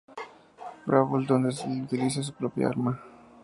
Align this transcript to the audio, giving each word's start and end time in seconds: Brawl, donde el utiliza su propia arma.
Brawl, 0.87 1.27
donde 1.27 1.49
el 1.63 1.83
utiliza 1.83 2.23
su 2.23 2.33
propia 2.33 2.67
arma. 2.69 2.99